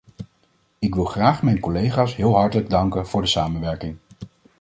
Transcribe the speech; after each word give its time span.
Ik 0.79 0.95
wil 0.95 1.05
graag 1.05 1.43
mijn 1.43 1.59
collega's 1.59 2.15
heel 2.15 2.35
hartelijk 2.35 2.69
danken 2.69 3.07
voor 3.07 3.21
de 3.21 3.27
samenwerking. 3.27 3.97